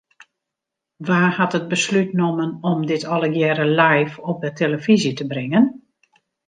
[1.07, 5.65] Wa hat it beslút nommen om dit allegearre live op 'e telefyzje te bringen?